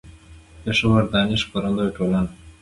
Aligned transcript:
پېښور: 0.63 1.01
دانش 1.13 1.41
خپرندويه 1.47 1.95
ټولنه 1.97 2.29